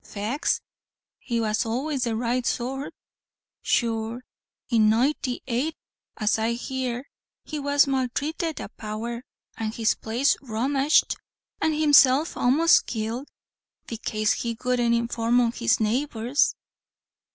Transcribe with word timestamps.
"Faix 0.03 0.61
he 1.19 1.39
was 1.39 1.63
always 1.63 2.05
the 2.05 2.15
right 2.15 2.43
sort 2.43 2.91
sure 3.61 4.23
in 4.67 4.89
Nointy 4.89 5.41
eight, 5.45 5.75
as 6.17 6.39
I 6.39 6.53
hear, 6.53 7.07
he 7.43 7.59
was 7.59 7.85
malthrated 7.85 8.59
a 8.59 8.67
power, 8.69 9.23
and 9.57 9.75
his 9.75 9.93
place 9.93 10.35
rummaged, 10.41 11.17
and 11.61 11.75
himself 11.75 12.35
a'most 12.35 12.87
kilt, 12.87 13.29
bekase 13.85 14.33
he 14.41 14.57
wouldn't 14.65 14.95
inform 14.95 15.39
an 15.39 15.51
his 15.51 15.79
neighbours." 15.79 16.55